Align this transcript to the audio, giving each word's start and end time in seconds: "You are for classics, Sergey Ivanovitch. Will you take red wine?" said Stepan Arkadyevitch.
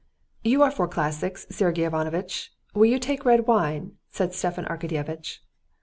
"You 0.43 0.63
are 0.63 0.71
for 0.71 0.87
classics, 0.87 1.45
Sergey 1.51 1.83
Ivanovitch. 1.83 2.51
Will 2.73 2.87
you 2.87 2.97
take 2.97 3.23
red 3.23 3.45
wine?" 3.45 3.97
said 4.09 4.33
Stepan 4.33 4.65
Arkadyevitch. 4.65 5.41